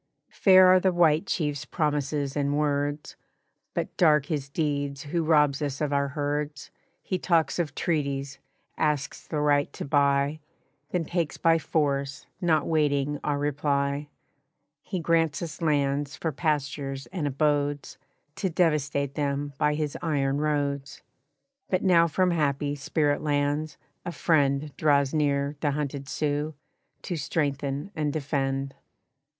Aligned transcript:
"Fair 0.31 0.65
are 0.69 0.79
the 0.79 0.91
White 0.91 1.27
Chief's 1.27 1.63
promises 1.63 2.35
and 2.35 2.57
words, 2.57 3.15
But 3.75 3.95
dark 3.97 4.25
his 4.25 4.49
deeds 4.49 5.03
who 5.03 5.23
robs 5.23 5.61
us 5.61 5.79
of 5.79 5.93
our 5.93 6.07
herds. 6.07 6.71
He 7.03 7.19
talks 7.19 7.59
of 7.59 7.75
treaties, 7.75 8.39
asks 8.79 9.27
the 9.27 9.39
right 9.39 9.71
to 9.73 9.85
buy, 9.85 10.39
Then 10.89 11.05
takes 11.05 11.37
by 11.37 11.59
force, 11.59 12.25
not 12.41 12.65
waiting 12.65 13.19
our 13.23 13.37
reply. 13.37 14.07
He 14.81 14.99
grants 14.99 15.39
us 15.43 15.61
lands 15.61 16.15
for 16.17 16.31
pastures 16.31 17.05
and 17.11 17.27
abodes 17.27 17.99
To 18.37 18.49
devastate 18.49 19.13
them 19.13 19.53
by 19.59 19.75
his 19.75 19.95
iron 20.01 20.39
roads. 20.39 21.03
But 21.69 21.83
now 21.83 22.07
from 22.07 22.31
happy 22.31 22.73
Spirit 22.73 23.21
Lands, 23.21 23.77
a 24.03 24.11
friend 24.11 24.75
Draws 24.77 25.13
near 25.13 25.57
the 25.59 25.69
hunted 25.69 26.09
Sioux, 26.09 26.55
to 27.03 27.15
strengthen 27.15 27.91
and 27.95 28.11
defend. 28.11 28.73